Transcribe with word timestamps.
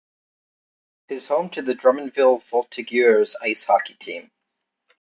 It 1.09 1.13
is 1.13 1.27
home 1.27 1.51
to 1.51 1.61
the 1.61 1.75
Drummondville 1.75 2.41
Voltigeurs 2.49 3.35
Ice 3.39 3.65
hockey 3.65 3.93
team. 3.93 4.31